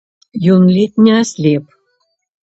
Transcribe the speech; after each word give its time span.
Ён 0.53 0.63
ледзь 0.77 0.97
не 1.07 1.13
аслеп. 1.17 1.63